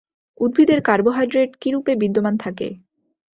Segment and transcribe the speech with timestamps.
[0.37, 2.67] উদ্ভিদের কার্বোহাইড্রেট কীরূপে বিদ্যমান থাকে?